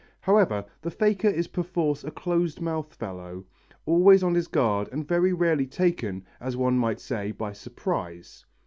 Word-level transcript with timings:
However, 0.21 0.65
the 0.81 0.89
faker 0.89 1.27
is 1.27 1.47
perforce 1.47 2.03
a 2.03 2.09
close 2.09 2.59
mouthed 2.59 2.95
fellow, 2.95 3.45
always 3.85 4.23
on 4.23 4.33
his 4.33 4.47
guard 4.47 4.89
and 4.91 5.07
very 5.07 5.31
rarely 5.31 5.67
taken, 5.67 6.25
as 6.39 6.57
one 6.57 6.75
might 6.79 6.99
say, 6.99 7.31
by 7.31 7.53
surprise. 7.53 8.47